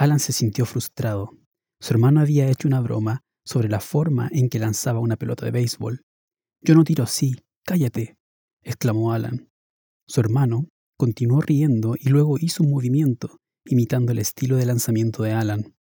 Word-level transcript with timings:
Alan 0.00 0.20
se 0.20 0.32
sintió 0.32 0.64
frustrado. 0.64 1.36
Su 1.80 1.92
hermano 1.92 2.20
había 2.20 2.48
hecho 2.48 2.68
una 2.68 2.80
broma 2.80 3.24
sobre 3.44 3.68
la 3.68 3.80
forma 3.80 4.28
en 4.30 4.48
que 4.48 4.60
lanzaba 4.60 5.00
una 5.00 5.16
pelota 5.16 5.44
de 5.44 5.50
béisbol. 5.50 6.02
Yo 6.62 6.76
no 6.76 6.84
tiro 6.84 7.02
así, 7.02 7.34
cállate, 7.64 8.16
exclamó 8.62 9.12
Alan. 9.12 9.50
Su 10.06 10.20
hermano 10.20 10.68
continuó 10.96 11.40
riendo 11.40 11.96
y 11.98 12.10
luego 12.10 12.38
hizo 12.38 12.62
un 12.62 12.70
movimiento, 12.70 13.38
imitando 13.64 14.12
el 14.12 14.20
estilo 14.20 14.56
de 14.56 14.66
lanzamiento 14.66 15.24
de 15.24 15.32
Alan. 15.32 15.74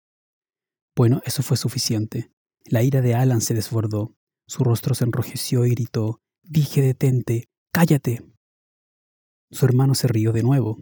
Bueno, 0.95 1.21
eso 1.23 1.43
fue 1.43 1.55
suficiente. 1.55 2.31
La 2.65 2.81
ira 2.81 3.01
de 3.01 3.13
Alan 3.13 3.41
se 3.41 3.53
desbordó. 3.53 4.15
Su 4.47 4.63
rostro 4.63 4.95
se 4.95 5.03
enrojeció 5.03 5.63
y 5.67 5.69
gritó, 5.69 6.21
Dije 6.41 6.81
detente, 6.81 7.49
cállate. 7.71 8.25
Su 9.51 9.65
hermano 9.65 9.93
se 9.93 10.07
rió 10.07 10.33
de 10.33 10.41
nuevo, 10.41 10.79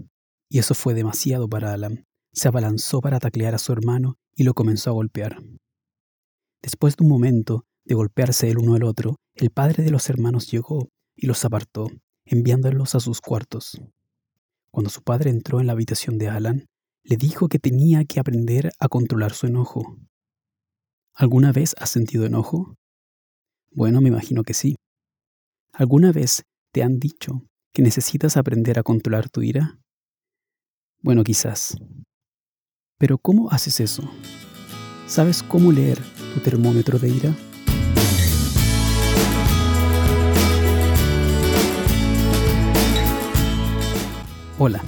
y 0.50 0.60
eso 0.60 0.74
fue 0.74 0.94
demasiado 0.94 1.50
para 1.50 1.74
Alan. 1.74 2.05
Se 2.36 2.50
abalanzó 2.50 3.00
para 3.00 3.22
taclear 3.22 3.56
a 3.56 3.58
su 3.58 3.72
hermano 3.72 4.18
y 4.36 4.44
lo 4.44 4.54
comenzó 4.54 4.90
a 4.90 4.94
golpear. 4.94 5.42
Después 6.62 6.98
de 6.98 7.06
un 7.06 7.10
momento 7.10 7.66
de 7.86 7.96
golpearse 7.96 8.50
el 8.50 8.58
uno 8.58 8.76
al 8.76 8.84
otro, 8.84 9.16
el 9.36 9.52
padre 9.52 9.84
de 9.84 9.90
los 9.90 10.10
hermanos 10.10 10.52
llegó 10.52 10.90
y 11.16 11.28
los 11.28 11.46
apartó, 11.46 11.88
enviándolos 12.26 12.94
a 12.94 13.00
sus 13.00 13.22
cuartos. 13.22 13.80
Cuando 14.70 14.90
su 14.90 15.02
padre 15.02 15.30
entró 15.30 15.62
en 15.62 15.68
la 15.68 15.74
habitación 15.74 16.18
de 16.18 16.28
Alan, 16.28 16.66
le 17.04 17.16
dijo 17.16 17.48
que 17.48 17.58
tenía 17.58 18.04
que 18.04 18.20
aprender 18.20 18.72
a 18.80 18.90
controlar 18.90 19.32
su 19.32 19.48
enojo. 19.48 19.98
¿Alguna 21.14 21.54
vez 21.54 21.74
has 21.78 21.90
sentido 21.90 22.26
enojo? 22.26 22.76
Bueno, 23.72 24.02
me 24.02 24.10
imagino 24.10 24.44
que 24.44 24.54
sí. 24.54 24.76
¿Alguna 25.72 26.12
vez 26.12 26.44
te 26.74 26.84
han 26.84 27.00
dicho 27.00 27.46
que 27.72 27.82
necesitas 27.82 28.36
aprender 28.36 28.78
a 28.78 28.84
controlar 28.84 29.30
tu 29.30 29.42
ira? 29.42 29.80
Bueno, 31.02 31.24
quizás. 31.24 31.78
Pero 32.98 33.18
¿cómo 33.18 33.52
haces 33.52 33.82
eso? 33.82 34.10
¿Sabes 35.06 35.44
cómo 35.44 35.74
leer 35.74 36.00
tu 36.34 36.40
termómetro 36.40 36.98
de 36.98 37.10
ira? 37.10 37.36
Hola, 44.58 44.82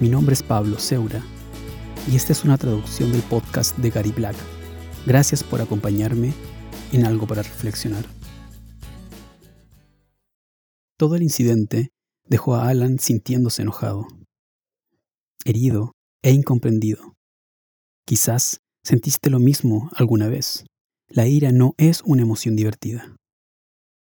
mi 0.00 0.08
nombre 0.08 0.32
es 0.32 0.42
Pablo 0.42 0.80
Seura 0.80 1.22
y 2.10 2.16
esta 2.16 2.32
es 2.32 2.44
una 2.44 2.58
traducción 2.58 3.12
del 3.12 3.22
podcast 3.22 3.76
de 3.78 3.90
Gary 3.90 4.10
Black. 4.10 4.36
Gracias 5.06 5.44
por 5.44 5.60
acompañarme 5.60 6.32
en 6.90 7.06
algo 7.06 7.28
para 7.28 7.42
reflexionar. 7.42 8.04
Todo 10.96 11.14
el 11.14 11.22
incidente 11.22 11.92
dejó 12.24 12.56
a 12.56 12.68
Alan 12.68 12.98
sintiéndose 12.98 13.62
enojado, 13.62 14.08
herido 15.44 15.92
e 16.20 16.32
incomprendido. 16.32 17.17
Quizás 18.08 18.62
sentiste 18.82 19.28
lo 19.28 19.38
mismo 19.38 19.90
alguna 19.94 20.28
vez. 20.28 20.64
La 21.08 21.28
ira 21.28 21.52
no 21.52 21.74
es 21.76 22.00
una 22.06 22.22
emoción 22.22 22.56
divertida. 22.56 23.14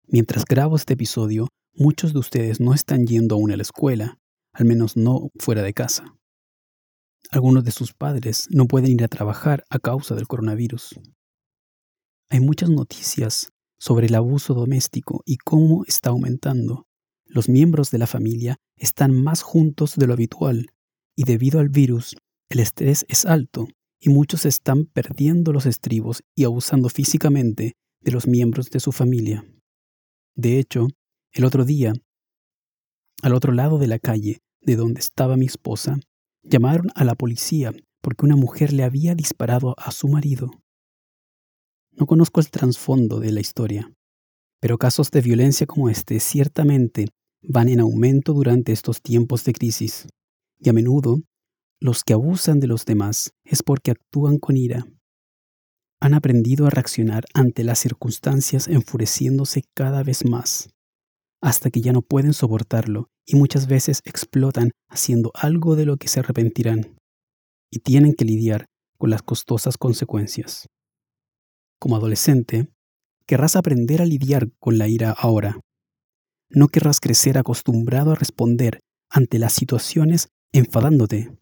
Mientras 0.08 0.44
grabo 0.46 0.74
este 0.74 0.94
episodio, 0.94 1.46
muchos 1.74 2.12
de 2.12 2.18
ustedes 2.18 2.58
no 2.58 2.74
están 2.74 3.06
yendo 3.06 3.36
aún 3.36 3.52
a 3.52 3.56
la 3.56 3.62
escuela, 3.62 4.18
al 4.52 4.64
menos 4.64 4.96
no 4.96 5.30
fuera 5.38 5.62
de 5.62 5.74
casa. 5.74 6.16
Algunos 7.30 7.62
de 7.62 7.70
sus 7.70 7.92
padres 7.92 8.48
no 8.50 8.66
pueden 8.66 8.90
ir 8.90 9.04
a 9.04 9.08
trabajar 9.08 9.62
a 9.70 9.78
causa 9.78 10.16
del 10.16 10.26
coronavirus. 10.26 10.98
Hay 12.30 12.40
muchas 12.40 12.70
noticias 12.70 13.50
sobre 13.78 14.08
el 14.08 14.16
abuso 14.16 14.54
doméstico 14.54 15.22
y 15.24 15.36
cómo 15.36 15.84
está 15.86 16.10
aumentando. 16.10 16.88
Los 17.26 17.48
miembros 17.48 17.92
de 17.92 17.98
la 17.98 18.08
familia 18.08 18.56
están 18.76 19.14
más 19.14 19.42
juntos 19.42 19.94
de 19.94 20.08
lo 20.08 20.14
habitual 20.14 20.66
y 21.14 21.22
debido 21.22 21.60
al 21.60 21.68
virus, 21.68 22.16
el 22.48 22.58
estrés 22.58 23.06
es 23.08 23.24
alto 23.24 23.68
y 24.04 24.10
muchos 24.10 24.44
están 24.44 24.84
perdiendo 24.84 25.50
los 25.50 25.64
estribos 25.64 26.22
y 26.36 26.44
abusando 26.44 26.90
físicamente 26.90 27.72
de 28.02 28.12
los 28.12 28.26
miembros 28.26 28.68
de 28.68 28.78
su 28.78 28.92
familia. 28.92 29.46
De 30.36 30.58
hecho, 30.58 30.88
el 31.32 31.46
otro 31.46 31.64
día, 31.64 31.94
al 33.22 33.32
otro 33.32 33.52
lado 33.54 33.78
de 33.78 33.86
la 33.86 33.98
calle 33.98 34.40
de 34.60 34.76
donde 34.76 35.00
estaba 35.00 35.38
mi 35.38 35.46
esposa, 35.46 35.98
llamaron 36.42 36.88
a 36.94 37.04
la 37.04 37.14
policía 37.14 37.72
porque 38.02 38.26
una 38.26 38.36
mujer 38.36 38.74
le 38.74 38.84
había 38.84 39.14
disparado 39.14 39.74
a 39.78 39.90
su 39.90 40.08
marido. 40.08 40.50
No 41.92 42.04
conozco 42.04 42.40
el 42.40 42.50
trasfondo 42.50 43.20
de 43.20 43.32
la 43.32 43.40
historia, 43.40 43.90
pero 44.60 44.76
casos 44.76 45.10
de 45.12 45.22
violencia 45.22 45.66
como 45.66 45.88
este 45.88 46.20
ciertamente 46.20 47.06
van 47.40 47.70
en 47.70 47.80
aumento 47.80 48.34
durante 48.34 48.72
estos 48.72 49.00
tiempos 49.00 49.44
de 49.44 49.54
crisis, 49.54 50.08
y 50.58 50.68
a 50.68 50.74
menudo 50.74 51.22
los 51.80 52.04
que 52.04 52.12
abusan 52.12 52.60
de 52.60 52.66
los 52.66 52.84
demás 52.86 53.32
es 53.44 53.62
porque 53.62 53.90
actúan 53.90 54.38
con 54.38 54.56
ira. 54.56 54.86
Han 56.00 56.14
aprendido 56.14 56.66
a 56.66 56.70
reaccionar 56.70 57.24
ante 57.34 57.64
las 57.64 57.78
circunstancias 57.78 58.68
enfureciéndose 58.68 59.64
cada 59.74 60.02
vez 60.02 60.24
más, 60.24 60.70
hasta 61.40 61.70
que 61.70 61.80
ya 61.80 61.92
no 61.92 62.02
pueden 62.02 62.32
soportarlo 62.32 63.08
y 63.26 63.36
muchas 63.36 63.66
veces 63.66 64.00
explotan 64.04 64.72
haciendo 64.88 65.30
algo 65.34 65.76
de 65.76 65.86
lo 65.86 65.96
que 65.96 66.08
se 66.08 66.20
arrepentirán, 66.20 66.96
y 67.70 67.80
tienen 67.80 68.14
que 68.14 68.24
lidiar 68.24 68.66
con 68.98 69.10
las 69.10 69.22
costosas 69.22 69.76
consecuencias. 69.76 70.66
Como 71.78 71.96
adolescente, 71.96 72.68
querrás 73.26 73.56
aprender 73.56 74.00
a 74.00 74.06
lidiar 74.06 74.50
con 74.58 74.78
la 74.78 74.88
ira 74.88 75.10
ahora. 75.10 75.60
No 76.50 76.68
querrás 76.68 77.00
crecer 77.00 77.36
acostumbrado 77.36 78.12
a 78.12 78.14
responder 78.14 78.80
ante 79.10 79.38
las 79.38 79.52
situaciones 79.52 80.28
enfadándote. 80.52 81.36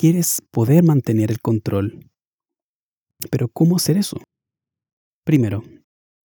Quieres 0.00 0.40
poder 0.50 0.82
mantener 0.82 1.30
el 1.30 1.42
control. 1.42 2.10
Pero 3.30 3.48
¿cómo 3.52 3.76
hacer 3.76 3.98
eso? 3.98 4.16
Primero, 5.26 5.62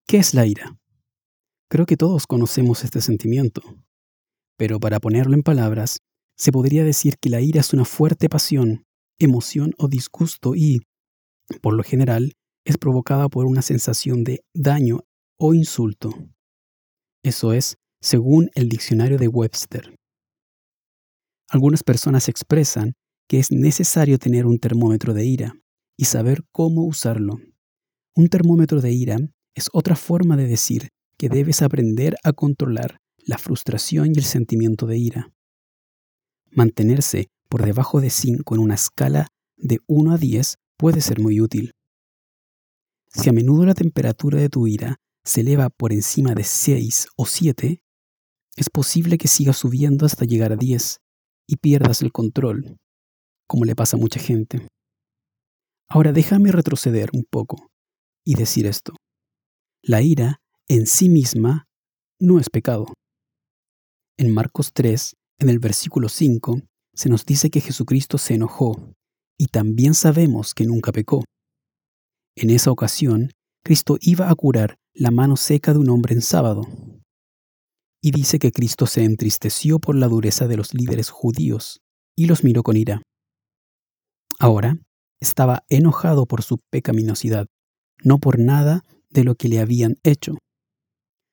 ¿qué 0.06 0.18
es 0.18 0.32
la 0.32 0.46
ira? 0.46 0.78
Creo 1.68 1.84
que 1.84 1.96
todos 1.96 2.28
conocemos 2.28 2.84
este 2.84 3.00
sentimiento, 3.00 3.62
pero 4.56 4.78
para 4.78 5.00
ponerlo 5.00 5.34
en 5.34 5.42
palabras, 5.42 5.98
se 6.36 6.52
podría 6.52 6.84
decir 6.84 7.16
que 7.20 7.30
la 7.30 7.40
ira 7.40 7.62
es 7.62 7.72
una 7.72 7.84
fuerte 7.84 8.28
pasión, 8.28 8.84
emoción 9.18 9.72
o 9.76 9.88
disgusto 9.88 10.54
y, 10.54 10.82
por 11.60 11.74
lo 11.74 11.82
general, 11.82 12.34
es 12.64 12.78
provocada 12.78 13.28
por 13.28 13.44
una 13.44 13.60
sensación 13.60 14.22
de 14.22 14.44
daño 14.54 15.00
o 15.36 15.52
insulto. 15.52 16.10
Eso 17.24 17.52
es, 17.52 17.74
según 18.00 18.50
el 18.54 18.68
diccionario 18.68 19.18
de 19.18 19.26
Webster. 19.26 19.96
Algunas 21.50 21.82
personas 21.82 22.28
expresan 22.28 22.94
que 23.28 23.38
es 23.38 23.50
necesario 23.50 24.18
tener 24.18 24.46
un 24.46 24.58
termómetro 24.58 25.14
de 25.14 25.24
ira 25.24 25.54
y 25.96 26.06
saber 26.06 26.44
cómo 26.52 26.84
usarlo. 26.84 27.38
Un 28.14 28.28
termómetro 28.28 28.80
de 28.80 28.92
ira 28.92 29.18
es 29.54 29.68
otra 29.72 29.96
forma 29.96 30.36
de 30.36 30.46
decir 30.46 30.88
que 31.16 31.28
debes 31.28 31.62
aprender 31.62 32.16
a 32.22 32.32
controlar 32.32 33.00
la 33.18 33.38
frustración 33.38 34.08
y 34.08 34.18
el 34.18 34.24
sentimiento 34.24 34.86
de 34.86 34.98
ira. 34.98 35.32
Mantenerse 36.50 37.28
por 37.48 37.64
debajo 37.64 38.00
de 38.00 38.10
5 38.10 38.54
en 38.54 38.60
una 38.60 38.74
escala 38.74 39.28
de 39.56 39.78
1 39.86 40.12
a 40.12 40.18
10 40.18 40.56
puede 40.76 41.00
ser 41.00 41.20
muy 41.20 41.40
útil. 41.40 41.72
Si 43.08 43.28
a 43.28 43.32
menudo 43.32 43.64
la 43.64 43.74
temperatura 43.74 44.38
de 44.38 44.48
tu 44.48 44.66
ira 44.66 44.96
se 45.24 45.40
eleva 45.40 45.70
por 45.70 45.92
encima 45.92 46.34
de 46.34 46.44
6 46.44 47.08
o 47.16 47.26
7, 47.26 47.80
es 48.56 48.70
posible 48.70 49.18
que 49.18 49.28
siga 49.28 49.52
subiendo 49.52 50.04
hasta 50.04 50.24
llegar 50.24 50.52
a 50.52 50.56
10 50.56 51.00
y 51.46 51.56
pierdas 51.56 52.02
el 52.02 52.12
control, 52.12 52.76
como 53.46 53.64
le 53.64 53.74
pasa 53.74 53.96
a 53.96 54.00
mucha 54.00 54.20
gente. 54.20 54.66
Ahora 55.88 56.12
déjame 56.12 56.52
retroceder 56.52 57.10
un 57.12 57.24
poco 57.28 57.68
y 58.24 58.34
decir 58.34 58.66
esto. 58.66 58.94
La 59.82 60.02
ira 60.02 60.40
en 60.68 60.86
sí 60.86 61.08
misma 61.08 61.66
no 62.18 62.38
es 62.38 62.48
pecado. 62.48 62.86
En 64.16 64.32
Marcos 64.32 64.72
3, 64.72 65.14
en 65.40 65.50
el 65.50 65.58
versículo 65.58 66.08
5, 66.08 66.60
se 66.94 67.08
nos 67.08 67.26
dice 67.26 67.50
que 67.50 67.60
Jesucristo 67.60 68.18
se 68.18 68.34
enojó 68.34 68.94
y 69.38 69.46
también 69.46 69.94
sabemos 69.94 70.54
que 70.54 70.64
nunca 70.64 70.92
pecó. 70.92 71.24
En 72.36 72.50
esa 72.50 72.70
ocasión, 72.70 73.30
Cristo 73.64 73.96
iba 74.00 74.30
a 74.30 74.34
curar 74.34 74.76
la 74.94 75.10
mano 75.10 75.36
seca 75.36 75.72
de 75.72 75.78
un 75.78 75.90
hombre 75.90 76.14
en 76.14 76.22
sábado. 76.22 76.62
Y 78.00 78.10
dice 78.10 78.38
que 78.38 78.52
Cristo 78.52 78.86
se 78.86 79.02
entristeció 79.02 79.78
por 79.78 79.96
la 79.96 80.08
dureza 80.08 80.46
de 80.46 80.56
los 80.56 80.74
líderes 80.74 81.10
judíos 81.10 81.80
y 82.16 82.26
los 82.26 82.44
miró 82.44 82.62
con 82.62 82.76
ira. 82.76 83.02
Ahora 84.38 84.76
estaba 85.20 85.64
enojado 85.68 86.26
por 86.26 86.42
su 86.42 86.58
pecaminosidad, 86.70 87.46
no 88.02 88.18
por 88.18 88.38
nada 88.38 88.82
de 89.10 89.24
lo 89.24 89.36
que 89.36 89.48
le 89.48 89.60
habían 89.60 89.96
hecho. 90.02 90.34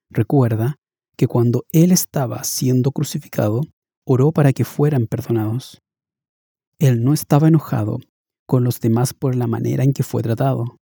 Recuerda 0.10 0.76
que 1.18 1.28
cuando 1.28 1.64
él 1.72 1.92
estaba 1.92 2.44
siendo 2.44 2.92
crucificado, 2.92 3.62
oró 4.06 4.32
para 4.32 4.54
que 4.54 4.66
fueran 4.66 5.08
perdonados. 5.08 5.80
Él 6.80 7.04
no 7.04 7.14
estaba 7.14 7.48
enojado 7.48 8.00
con 8.46 8.64
los 8.64 8.80
demás 8.80 9.14
por 9.14 9.36
la 9.36 9.48
manera 9.48 9.84
en 9.84 9.94
que 9.94 10.04
fue 10.04 10.24
tratado. 10.24 10.78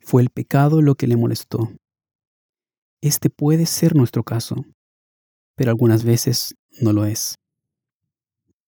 Fue 0.00 0.22
el 0.22 0.30
pecado 0.30 0.80
lo 0.80 0.94
que 0.94 1.06
le 1.06 1.16
molestó. 1.16 1.70
Este 3.00 3.30
puede 3.30 3.66
ser 3.66 3.94
nuestro 3.94 4.24
caso, 4.24 4.56
pero 5.54 5.70
algunas 5.70 6.04
veces 6.04 6.54
no 6.80 6.92
lo 6.92 7.04
es. 7.04 7.34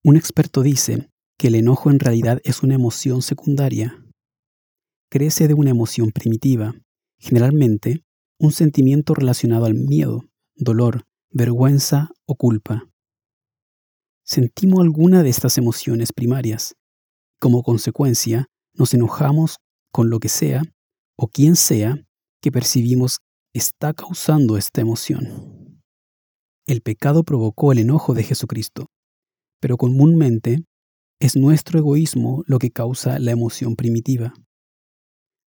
Un 0.05 0.17
experto 0.17 0.63
dice 0.63 1.09
que 1.41 1.49
el 1.49 1.55
enojo 1.55 1.91
en 1.91 2.01
realidad 2.01 2.39
es 2.45 2.63
una 2.63 2.75
emoción 2.75 3.23
secundaria. 3.23 4.05
Crece 5.09 5.49
de 5.49 5.55
una 5.55 5.71
emoción 5.71 6.11
primitiva, 6.11 6.75
generalmente 7.19 8.05
un 8.39 8.53
sentimiento 8.53 9.15
relacionado 9.15 9.65
al 9.65 9.73
miedo, 9.73 10.29
dolor, 10.55 11.07
vergüenza 11.31 12.11
o 12.27 12.35
culpa. 12.35 12.91
Sentimos 14.23 14.81
alguna 14.83 15.23
de 15.23 15.31
estas 15.31 15.57
emociones 15.57 16.13
primarias. 16.13 16.75
Como 17.39 17.63
consecuencia, 17.63 18.49
nos 18.75 18.93
enojamos 18.93 19.57
con 19.91 20.11
lo 20.11 20.19
que 20.19 20.29
sea 20.29 20.61
o 21.17 21.29
quien 21.29 21.57
sea 21.57 22.07
que 22.43 22.53
percibimos 22.53 23.21
está 23.55 23.95
causando 23.95 24.59
esta 24.59 24.83
emoción. 24.83 25.81
El 26.67 26.83
pecado 26.83 27.25
provocó 27.25 27.73
el 27.73 27.79
enojo 27.79 28.13
de 28.13 28.25
Jesucristo, 28.25 28.89
pero 29.59 29.79
comúnmente 29.79 30.67
es 31.21 31.37
nuestro 31.37 31.79
egoísmo 31.79 32.43
lo 32.47 32.59
que 32.59 32.71
causa 32.71 33.19
la 33.19 33.31
emoción 33.31 33.77
primitiva. 33.77 34.33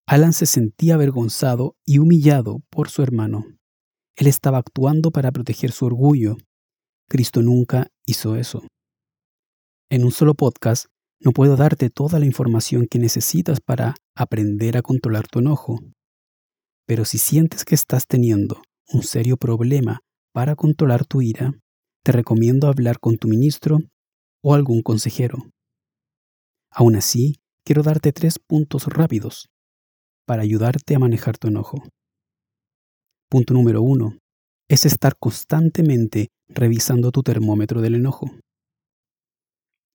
Alan 0.06 0.34
se 0.34 0.44
sentía 0.44 0.94
avergonzado 0.94 1.76
y 1.86 1.98
humillado 1.98 2.60
por 2.68 2.90
su 2.90 3.02
hermano. 3.02 3.46
Él 4.16 4.26
estaba 4.26 4.58
actuando 4.58 5.10
para 5.10 5.32
proteger 5.32 5.72
su 5.72 5.86
orgullo. 5.86 6.36
Cristo 7.08 7.40
nunca 7.40 7.88
hizo 8.04 8.36
eso. 8.36 8.62
En 9.90 10.04
un 10.04 10.12
solo 10.12 10.34
podcast 10.34 10.86
no 11.20 11.32
puedo 11.32 11.56
darte 11.56 11.88
toda 11.88 12.18
la 12.18 12.26
información 12.26 12.86
que 12.90 12.98
necesitas 12.98 13.60
para 13.60 13.94
aprender 14.14 14.76
a 14.76 14.82
controlar 14.82 15.26
tu 15.28 15.38
enojo. 15.38 15.80
Pero 16.86 17.06
si 17.06 17.16
sientes 17.16 17.64
que 17.64 17.74
estás 17.74 18.06
teniendo 18.06 18.60
un 18.92 19.02
serio 19.02 19.38
problema 19.38 20.00
para 20.34 20.54
controlar 20.54 21.06
tu 21.06 21.22
ira, 21.22 21.54
te 22.04 22.12
recomiendo 22.12 22.66
hablar 22.66 22.98
con 22.98 23.16
tu 23.16 23.28
ministro 23.28 23.78
o 24.42 24.54
algún 24.54 24.82
consejero. 24.82 25.38
Aún 26.74 26.96
así, 26.96 27.40
quiero 27.64 27.82
darte 27.82 28.12
tres 28.12 28.38
puntos 28.38 28.86
rápidos 28.86 29.50
para 30.26 30.42
ayudarte 30.42 30.94
a 30.94 30.98
manejar 30.98 31.36
tu 31.36 31.48
enojo. 31.48 31.82
Punto 33.28 33.52
número 33.52 33.82
uno 33.82 34.16
es 34.68 34.86
estar 34.86 35.16
constantemente 35.18 36.28
revisando 36.48 37.10
tu 37.10 37.22
termómetro 37.22 37.82
del 37.82 37.96
enojo. 37.96 38.30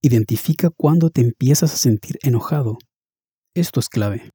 Identifica 0.04 0.70
cuando 0.70 1.10
te 1.10 1.22
empiezas 1.22 1.74
a 1.74 1.78
sentir 1.78 2.20
enojado. 2.22 2.78
Esto 3.56 3.80
es 3.80 3.90
clave. 3.90 4.30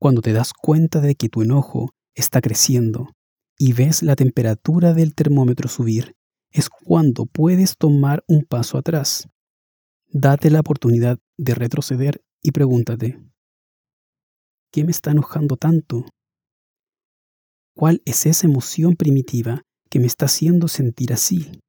Cuando 0.00 0.22
te 0.22 0.32
das 0.32 0.52
cuenta 0.52 1.00
de 1.00 1.16
que 1.16 1.28
tu 1.28 1.42
enojo 1.42 1.90
está 2.14 2.40
creciendo 2.40 3.08
y 3.56 3.72
ves 3.72 4.04
la 4.04 4.14
temperatura 4.14 4.94
del 4.94 5.16
termómetro 5.16 5.68
subir, 5.68 6.14
es 6.52 6.68
cuando 6.68 7.26
puedes 7.26 7.76
tomar 7.76 8.22
un 8.28 8.44
paso 8.44 8.78
atrás 8.78 9.28
Date 10.10 10.50
la 10.50 10.60
oportunidad 10.60 11.18
de 11.36 11.54
retroceder 11.54 12.22
y 12.42 12.52
pregúntate, 12.52 13.18
¿qué 14.72 14.82
me 14.82 14.90
está 14.90 15.10
enojando 15.10 15.56
tanto? 15.56 16.06
¿Cuál 17.74 18.00
es 18.06 18.24
esa 18.24 18.46
emoción 18.46 18.96
primitiva 18.96 19.62
que 19.90 20.00
me 20.00 20.06
está 20.06 20.24
haciendo 20.24 20.66
sentir 20.66 21.12
así? 21.12 21.60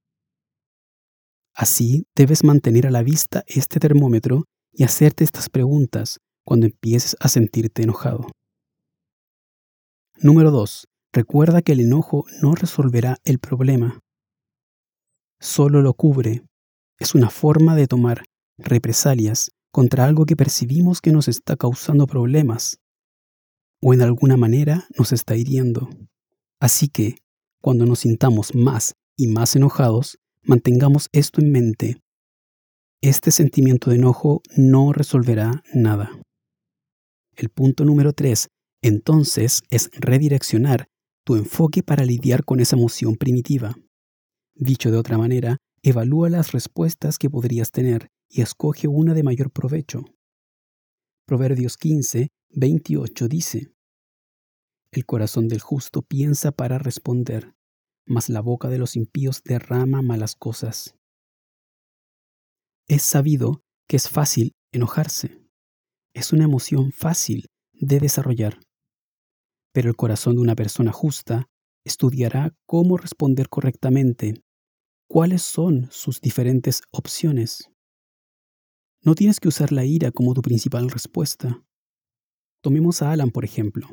Así 1.53 2.07
debes 2.15 2.45
mantener 2.45 2.87
a 2.87 2.91
la 2.91 3.03
vista 3.03 3.43
este 3.45 3.79
termómetro 3.81 4.45
y 4.71 4.85
hacerte 4.85 5.25
estas 5.25 5.49
preguntas 5.49 6.19
cuando 6.45 6.65
empieces 6.65 7.17
a 7.19 7.27
sentirte 7.27 7.83
enojado. 7.83 8.27
Número 10.21 10.51
2. 10.51 10.87
Recuerda 11.11 11.61
que 11.61 11.73
el 11.73 11.81
enojo 11.81 12.23
no 12.41 12.55
resolverá 12.55 13.17
el 13.25 13.39
problema. 13.39 13.99
Solo 15.41 15.81
lo 15.81 15.93
cubre. 15.93 16.48
Es 16.99 17.15
una 17.15 17.29
forma 17.29 17.75
de 17.75 17.87
tomar 17.87 18.25
represalias 18.57 19.51
contra 19.71 20.05
algo 20.05 20.25
que 20.25 20.35
percibimos 20.35 20.99
que 20.99 21.11
nos 21.11 21.29
está 21.29 21.55
causando 21.55 22.07
problemas 22.07 22.79
o 23.81 23.93
en 23.93 24.01
alguna 24.01 24.35
manera 24.35 24.85
nos 24.97 25.13
está 25.13 25.37
hiriendo. 25.37 25.89
Así 26.59 26.89
que, 26.89 27.15
cuando 27.61 27.85
nos 27.85 27.99
sintamos 27.99 28.53
más 28.53 28.95
y 29.15 29.27
más 29.27 29.55
enojados, 29.55 30.17
mantengamos 30.43 31.07
esto 31.13 31.39
en 31.39 31.51
mente. 31.51 32.01
Este 33.01 33.31
sentimiento 33.31 33.89
de 33.89 33.95
enojo 33.95 34.41
no 34.57 34.91
resolverá 34.91 35.63
nada. 35.73 36.11
El 37.37 37.49
punto 37.49 37.85
número 37.85 38.11
3, 38.11 38.49
entonces, 38.81 39.61
es 39.69 39.89
redireccionar 39.93 40.87
tu 41.25 41.35
enfoque 41.35 41.83
para 41.83 42.03
lidiar 42.03 42.43
con 42.43 42.59
esa 42.59 42.75
emoción 42.75 43.15
primitiva. 43.15 43.75
Dicho 44.55 44.91
de 44.91 44.97
otra 44.97 45.17
manera, 45.17 45.57
evalúa 45.83 46.29
las 46.29 46.51
respuestas 46.51 47.17
que 47.17 47.29
podrías 47.29 47.71
tener 47.71 48.11
y 48.29 48.41
escoge 48.41 48.87
una 48.87 49.13
de 49.13 49.23
mayor 49.23 49.51
provecho. 49.51 50.05
Proverbios 51.25 51.77
15, 51.77 52.29
28 52.49 53.27
dice, 53.27 53.73
El 54.91 55.05
corazón 55.05 55.47
del 55.47 55.61
justo 55.61 56.01
piensa 56.01 56.51
para 56.51 56.79
responder, 56.79 57.53
mas 58.05 58.29
la 58.29 58.41
boca 58.41 58.69
de 58.69 58.79
los 58.79 58.95
impíos 58.95 59.43
derrama 59.43 60.01
malas 60.01 60.35
cosas. 60.35 60.95
Es 62.87 63.03
sabido 63.03 63.61
que 63.87 63.97
es 63.97 64.09
fácil 64.09 64.53
enojarse. 64.71 65.39
Es 66.13 66.33
una 66.33 66.45
emoción 66.45 66.91
fácil 66.91 67.45
de 67.73 67.99
desarrollar. 67.99 68.59
Pero 69.71 69.89
el 69.89 69.95
corazón 69.95 70.35
de 70.35 70.41
una 70.41 70.55
persona 70.55 70.91
justa 70.91 71.47
estudiará 71.85 72.55
cómo 72.65 72.97
responder 72.97 73.47
correctamente, 73.49 74.43
cuáles 75.09 75.41
son 75.41 75.87
sus 75.91 76.21
diferentes 76.21 76.83
opciones. 76.91 77.71
No 79.03 79.15
tienes 79.15 79.39
que 79.39 79.47
usar 79.47 79.71
la 79.71 79.83
ira 79.83 80.11
como 80.11 80.35
tu 80.35 80.41
principal 80.41 80.89
respuesta. 80.89 81.63
Tomemos 82.61 83.01
a 83.01 83.11
Alan, 83.11 83.31
por 83.31 83.43
ejemplo. 83.43 83.87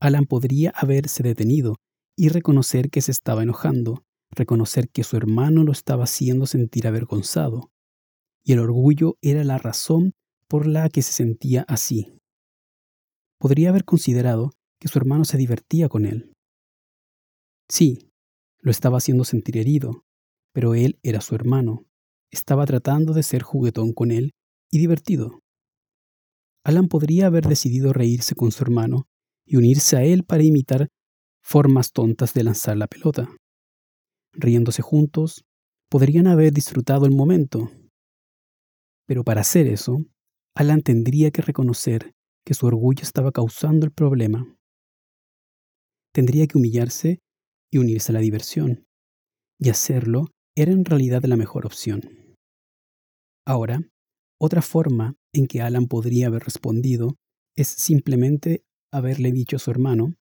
Alan 0.00 0.26
podría 0.26 0.70
haberse 0.70 1.22
detenido 1.22 1.76
y 2.14 2.28
reconocer 2.28 2.90
que 2.90 3.00
se 3.00 3.10
estaba 3.10 3.42
enojando, 3.42 4.04
reconocer 4.30 4.90
que 4.90 5.02
su 5.02 5.16
hermano 5.16 5.64
lo 5.64 5.72
estaba 5.72 6.04
haciendo 6.04 6.46
sentir 6.46 6.86
avergonzado, 6.86 7.70
y 8.44 8.52
el 8.52 8.58
orgullo 8.58 9.16
era 9.22 9.44
la 9.44 9.56
razón 9.56 10.12
por 10.46 10.66
la 10.66 10.90
que 10.90 11.00
se 11.00 11.12
sentía 11.12 11.64
así. 11.68 12.20
Podría 13.38 13.70
haber 13.70 13.84
considerado 13.84 14.50
que 14.78 14.88
su 14.88 14.98
hermano 14.98 15.24
se 15.24 15.38
divertía 15.38 15.88
con 15.88 16.04
él. 16.04 16.32
Sí, 17.68 18.10
lo 18.60 18.70
estaba 18.70 18.98
haciendo 18.98 19.24
sentir 19.24 19.56
herido, 19.56 20.04
pero 20.52 20.74
él 20.74 20.98
era 21.02 21.20
su 21.20 21.34
hermano, 21.34 21.86
estaba 22.30 22.66
tratando 22.66 23.12
de 23.12 23.22
ser 23.22 23.42
juguetón 23.42 23.92
con 23.92 24.10
él 24.10 24.32
y 24.70 24.78
divertido. 24.78 25.40
Alan 26.64 26.88
podría 26.88 27.26
haber 27.26 27.46
decidido 27.46 27.92
reírse 27.92 28.34
con 28.34 28.52
su 28.52 28.62
hermano 28.62 29.08
y 29.46 29.56
unirse 29.56 29.96
a 29.96 30.04
él 30.04 30.24
para 30.24 30.42
imitar 30.42 30.88
formas 31.42 31.92
tontas 31.92 32.34
de 32.34 32.44
lanzar 32.44 32.76
la 32.76 32.86
pelota. 32.86 33.28
Riéndose 34.32 34.82
juntos, 34.82 35.44
podrían 35.88 36.26
haber 36.26 36.52
disfrutado 36.52 37.06
el 37.06 37.12
momento. 37.12 37.70
Pero 39.06 39.24
para 39.24 39.40
hacer 39.40 39.66
eso, 39.66 40.04
Alan 40.54 40.82
tendría 40.82 41.30
que 41.30 41.40
reconocer 41.40 42.14
que 42.44 42.54
su 42.54 42.66
orgullo 42.66 43.02
estaba 43.02 43.32
causando 43.32 43.86
el 43.86 43.92
problema. 43.92 44.58
Tendría 46.12 46.46
que 46.46 46.58
humillarse 46.58 47.20
y 47.70 47.78
unirse 47.78 48.12
a 48.12 48.14
la 48.14 48.20
diversión. 48.20 48.86
Y 49.58 49.70
hacerlo 49.70 50.26
era 50.60 50.72
en 50.72 50.84
realidad 50.84 51.22
la 51.22 51.36
mejor 51.36 51.66
opción. 51.66 52.36
Ahora, 53.46 53.80
otra 54.40 54.60
forma 54.60 55.16
en 55.32 55.46
que 55.46 55.62
Alan 55.62 55.86
podría 55.86 56.26
haber 56.26 56.42
respondido 56.42 57.16
es 57.56 57.68
simplemente 57.68 58.64
haberle 58.92 59.30
dicho 59.30 59.54
a 59.56 59.58
su 59.60 59.70
hermano 59.70 60.16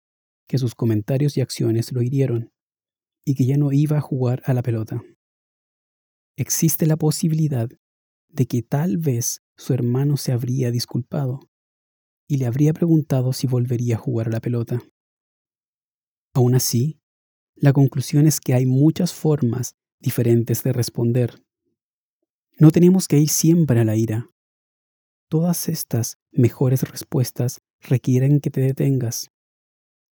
que 0.47 0.59
sus 0.59 0.75
comentarios 0.75 1.37
y 1.37 1.41
acciones 1.41 1.91
lo 1.91 2.03
hirieron 2.03 2.51
y 3.25 3.33
que 3.33 3.47
ya 3.47 3.57
no 3.57 3.71
iba 3.71 3.97
a 3.97 4.01
jugar 4.01 4.43
a 4.45 4.53
la 4.53 4.61
pelota. 4.61 5.01
Existe 6.37 6.85
la 6.85 6.97
posibilidad 6.97 7.67
de 8.29 8.45
que 8.45 8.61
tal 8.61 8.97
vez 8.97 9.41
su 9.57 9.73
hermano 9.73 10.17
se 10.17 10.33
habría 10.33 10.69
disculpado 10.69 11.39
y 12.29 12.37
le 12.37 12.45
habría 12.45 12.73
preguntado 12.73 13.33
si 13.33 13.47
volvería 13.47 13.95
a 13.95 13.99
jugar 13.99 14.27
a 14.27 14.31
la 14.31 14.39
pelota. 14.39 14.83
Aún 16.35 16.53
así, 16.53 16.99
la 17.55 17.73
conclusión 17.73 18.27
es 18.27 18.39
que 18.39 18.53
hay 18.53 18.67
muchas 18.67 19.13
formas 19.13 19.75
diferentes 19.99 20.63
de 20.63 20.73
responder. 20.73 21.43
No 22.59 22.71
tenemos 22.71 23.07
que 23.07 23.17
ir 23.17 23.29
siempre 23.29 23.79
a 23.79 23.85
la 23.85 23.95
ira. 23.95 24.29
Todas 25.29 25.69
estas 25.69 26.17
mejores 26.31 26.89
respuestas 26.89 27.61
requieren 27.81 28.39
que 28.39 28.49
te 28.49 28.61
detengas, 28.61 29.29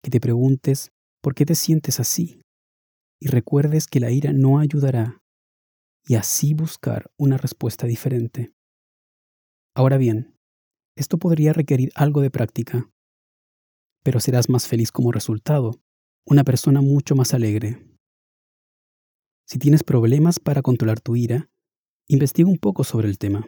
que 0.03 0.11
te 0.11 0.19
preguntes 0.19 0.91
por 1.21 1.33
qué 1.33 1.45
te 1.45 1.55
sientes 1.55 1.99
así 1.99 2.41
y 3.19 3.27
recuerdes 3.27 3.87
que 3.87 3.99
la 3.99 4.11
ira 4.11 4.33
no 4.33 4.59
ayudará 4.59 5.21
y 6.07 6.15
así 6.15 6.53
buscar 6.53 7.09
una 7.17 7.37
respuesta 7.37 7.87
diferente. 7.87 8.53
Ahora 9.73 9.97
bien, 9.97 10.37
esto 10.95 11.17
podría 11.17 11.53
requerir 11.53 11.91
algo 11.95 12.21
de 12.21 12.29
práctica, 12.29 12.89
pero 14.03 14.19
serás 14.19 14.49
más 14.49 14.67
feliz 14.67 14.91
como 14.91 15.11
resultado, 15.11 15.81
una 16.25 16.43
persona 16.43 16.81
mucho 16.81 17.15
más 17.15 17.33
alegre. 17.33 17.94
Si 19.45 19.59
tienes 19.59 19.83
problemas 19.83 20.39
para 20.39 20.61
controlar 20.61 20.99
tu 20.99 21.15
ira, 21.15 21.49
Investiga 22.07 22.47
un 22.47 22.57
poco 22.57 22.83
sobre 22.83 23.07
el 23.07 23.17
tema. 23.17 23.47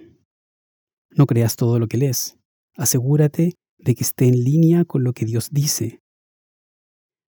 No 1.11 1.27
creas 1.27 1.55
todo 1.55 1.77
lo 1.77 1.87
que 1.87 1.97
lees. 1.97 2.39
Asegúrate 2.75 3.53
de 3.77 3.95
que 3.95 4.03
esté 4.03 4.25
en 4.25 4.43
línea 4.43 4.83
con 4.83 5.03
lo 5.03 5.13
que 5.13 5.25
Dios 5.25 5.49
dice. 5.51 6.01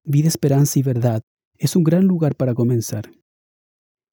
Vida, 0.03 0.27
esperanza 0.27 0.79
y 0.79 0.81
verdad 0.81 1.21
es 1.55 1.75
un 1.75 1.83
gran 1.83 2.05
lugar 2.05 2.35
para 2.35 2.55
comenzar. 2.55 3.11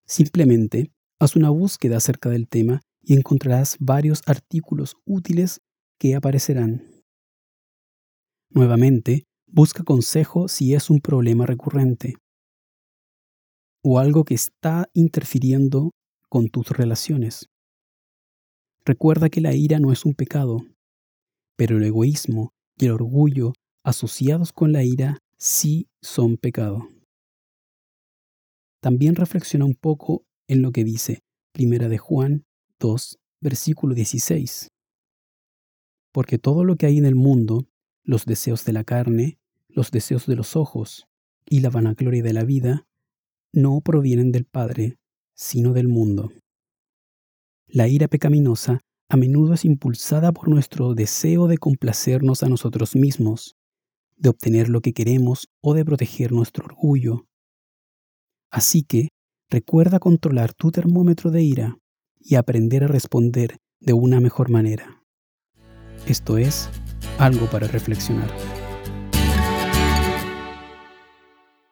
Simplemente 0.07 0.93
haz 1.19 1.37
una 1.37 1.49
búsqueda 1.49 1.97
acerca 1.97 2.29
del 2.29 2.49
tema 2.49 2.83
y 3.01 3.15
encontrarás 3.15 3.77
varios 3.81 4.21
artículos 4.27 4.97
útiles 5.07 5.61
que 5.99 6.17
aparecerán. 6.17 7.03
Nuevamente, 8.51 9.25
busca 9.47 9.85
consejo 9.85 10.49
si 10.49 10.75
es 10.75 10.91
un 10.91 11.01
problema 11.01 11.47
recurrente 11.47 12.17
o 13.89 14.01
algo 14.01 14.25
que 14.25 14.35
está 14.35 14.91
interfiriendo 14.95 15.93
con 16.29 16.49
tus 16.49 16.71
relaciones. 16.71 17.49
Recuerda 18.85 19.29
que 19.29 19.41
la 19.41 19.55
ira 19.55 19.79
no 19.79 19.93
es 19.93 20.05
un 20.05 20.15
pecado, 20.15 20.59
pero 21.55 21.77
el 21.77 21.85
egoísmo 21.85 22.51
y 22.77 22.87
el 22.87 22.91
orgullo 22.91 23.53
asociados 23.85 24.53
con 24.53 24.73
la 24.73 24.83
ira 24.83 25.19
sí 25.39 25.87
son 26.03 26.37
pecado. 26.37 26.89
También 28.83 29.15
reflexiona 29.15 29.65
un 29.65 29.77
poco 29.77 30.25
en 30.49 30.63
lo 30.63 30.73
que 30.73 30.83
dice 30.83 31.21
Primera 31.53 31.89
de 31.89 31.99
Juan 31.99 32.45
2, 32.81 33.21
versículo 33.41 33.95
16. 33.95 34.67
Porque 36.11 36.39
todo 36.39 36.65
lo 36.65 36.75
que 36.75 36.87
hay 36.87 36.99
en 36.99 37.07
el 37.07 37.15
mundo, 37.15 37.69
los 38.03 38.25
deseos 38.25 38.65
de 38.65 38.73
la 38.73 38.83
carne, 38.83 39.39
los 39.69 39.93
deseos 39.93 40.27
de 40.27 40.35
los 40.35 40.57
ojos 40.57 41.07
y 41.49 41.61
la 41.61 41.71
vanagloria 41.71 42.25
de 42.25 42.33
la 42.33 42.43
vida, 42.43 42.85
no 43.57 43.81
provienen 43.81 44.33
del 44.33 44.45
Padre, 44.45 44.99
sino 45.35 45.73
del 45.73 45.89
mundo. 45.89 46.31
La 47.67 47.89
ira 47.89 48.07
pecaminosa 48.07 48.81
a 49.09 49.17
menudo 49.17 49.55
es 49.55 49.65
impulsada 49.65 50.31
por 50.33 50.49
nuestro 50.49 50.95
deseo 50.95 51.47
de 51.47 51.57
complacernos 51.57 52.43
a 52.43 52.49
nosotros 52.49 52.95
mismos, 52.95 53.57
de 54.17 54.29
obtener 54.29 54.69
lo 54.69 54.83
que 54.83 54.93
queremos 54.93 55.49
o 55.63 55.75
de 55.75 55.85
proteger 55.85 56.33
nuestro 56.33 56.67
orgullo. 56.67 57.27
Así 58.51 58.83
que 58.83 59.09
recuerda 59.49 60.01
controlar 60.01 60.53
tu 60.53 60.71
termómetro 60.71 61.31
de 61.31 61.43
ira 61.43 61.79
y 62.21 62.35
aprender 62.35 62.85
a 62.85 62.89
responder 62.89 63.57
de 63.81 63.95
una 63.95 64.21
mejor 64.21 64.51
manera. 64.51 65.03
Esto 66.07 66.37
es 66.37 66.69
algo 67.19 67.47
para 67.47 67.69
reflexionar. 67.69 68.66